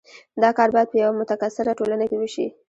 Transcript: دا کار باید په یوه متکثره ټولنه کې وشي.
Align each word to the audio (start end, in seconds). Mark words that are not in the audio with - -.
دا 0.41 0.49
کار 0.57 0.69
باید 0.75 0.91
په 0.91 0.97
یوه 1.03 1.17
متکثره 1.19 1.77
ټولنه 1.79 2.05
کې 2.09 2.17
وشي. 2.21 2.47